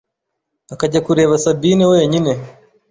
[0.73, 2.31] akajya kureba Sabine wenyine.